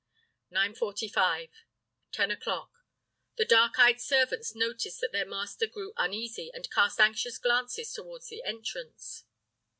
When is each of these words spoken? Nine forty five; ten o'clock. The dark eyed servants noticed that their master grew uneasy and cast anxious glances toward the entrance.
Nine 0.49 0.73
forty 0.73 1.07
five; 1.07 1.49
ten 2.11 2.31
o'clock. 2.31 2.71
The 3.35 3.45
dark 3.45 3.77
eyed 3.77 4.01
servants 4.01 4.55
noticed 4.55 4.99
that 4.99 5.11
their 5.11 5.27
master 5.27 5.67
grew 5.67 5.93
uneasy 5.95 6.49
and 6.55 6.67
cast 6.71 6.99
anxious 6.99 7.37
glances 7.37 7.93
toward 7.93 8.23
the 8.23 8.41
entrance. 8.43 9.25